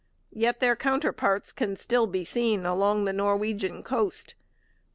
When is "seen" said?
2.25-2.65